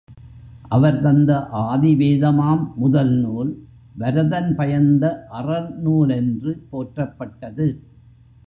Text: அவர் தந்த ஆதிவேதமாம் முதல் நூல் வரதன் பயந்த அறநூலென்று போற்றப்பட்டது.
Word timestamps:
அவர் 0.67 1.01
தந்த 1.01 1.31
ஆதிவேதமாம் 1.51 2.63
முதல் 2.75 3.13
நூல் 3.17 3.51
வரதன் 3.95 4.55
பயந்த 4.55 5.05
அறநூலென்று 5.31 6.53
போற்றப்பட்டது. 6.69 7.67